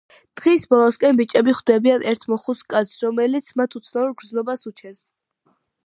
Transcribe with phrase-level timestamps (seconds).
[0.39, 5.07] დღის ბოლოსკენ, ბიჭები ხვდებიან ერთ მოხუც კაცს, რომელიც მათ უცნაურ გრძნობას უჩენს.